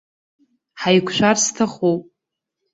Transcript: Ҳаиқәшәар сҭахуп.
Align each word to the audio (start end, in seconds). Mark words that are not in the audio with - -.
Ҳаиқәшәар 0.81 1.37
сҭахуп. 1.43 2.01